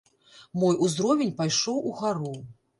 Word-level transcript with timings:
Мой 0.63 0.79
узровень 0.87 1.35
пайшоў 1.43 1.77
угару. 1.93 2.37